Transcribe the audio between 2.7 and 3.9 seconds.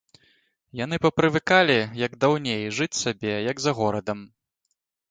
жыць сабе, як за